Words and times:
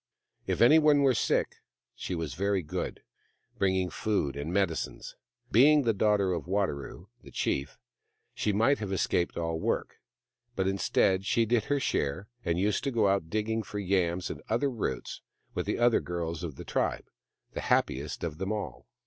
If 0.47 0.61
anyone 0.61 1.03
were 1.03 1.13
sick 1.13 1.57
she 1.93 2.15
was 2.15 2.33
very 2.33 2.63
good, 2.63 3.03
bring 3.59 3.75
ing 3.75 3.91
food 3.91 4.35
and 4.35 4.51
medicines. 4.51 5.15
Being 5.51 5.83
the 5.83 5.93
daughter 5.93 6.33
of 6.33 6.47
Wadaro, 6.47 7.09
the 7.21 7.29
chief, 7.29 7.77
she 8.33 8.51
might 8.51 8.79
have 8.79 8.91
escaped 8.91 9.37
all 9.37 9.59
work; 9.59 9.97
but 10.55 10.67
instead, 10.67 11.23
she 11.27 11.45
did 11.45 11.65
her 11.65 11.79
share, 11.79 12.27
and 12.43 12.57
used 12.57 12.83
to 12.85 12.89
go 12.91 13.07
out 13.09 13.29
digging 13.29 13.61
for 13.61 13.77
yams 13.77 14.31
and 14.31 14.41
other 14.49 14.71
roots 14.71 15.21
with 15.53 15.67
the 15.67 15.77
other 15.77 15.99
girls 15.99 16.41
of 16.43 16.55
the 16.55 16.65
tribe, 16.65 17.05
the 17.53 17.61
happiest 17.61 18.23
of 18.23 18.39
them 18.39 18.51
all. 18.51 18.87